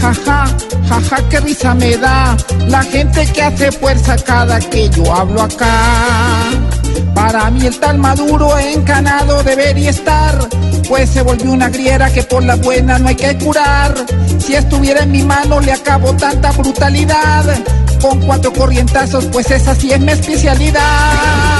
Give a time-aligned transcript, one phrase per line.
[0.00, 0.46] Jaja, jaja,
[0.88, 6.50] jaja, qué risa me da la gente que hace fuerza cada que yo hablo acá.
[7.14, 10.38] Para mí el tal Maduro encanado debería estar,
[10.88, 13.94] pues se volvió una griera que por la buena no hay que curar.
[14.38, 17.44] Si estuviera en mi mano le acabo tanta brutalidad,
[18.00, 21.57] con cuatro corrientazos, pues esa sí es mi especialidad.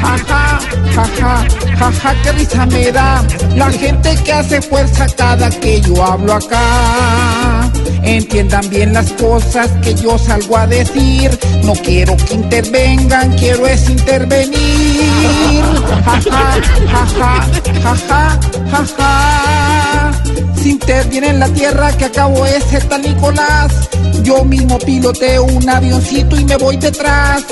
[0.00, 0.58] Jaja,
[0.94, 1.46] jaja,
[1.78, 3.22] jaja, qué risa me da
[3.54, 7.70] la gente que hace fuerza cada que yo hablo acá.
[8.02, 11.38] Entiendan bien las cosas que yo salgo a decir.
[11.64, 15.62] No quiero que intervengan, quiero es intervenir.
[16.04, 17.46] Jaja, jaja,
[17.82, 20.12] jaja, jaja.
[20.62, 23.72] Si interviene en la tierra que acabo ese tal Nicolás.
[24.22, 27.44] Yo mismo piloteo un avioncito y me voy detrás.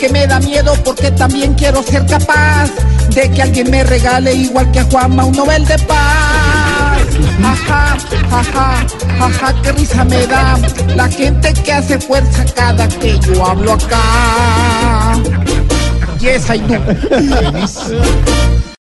[0.00, 2.70] Que me da miedo porque también quiero ser capaz
[3.14, 7.02] de que alguien me regale igual que a Juanma un Nobel de Paz.
[7.42, 7.98] Jaja,
[8.30, 8.86] jaja,
[9.18, 10.58] jaja, qué risa me da
[10.96, 15.18] la gente que hace fuerza cada que yo hablo acá.
[16.18, 16.78] Yes, I do.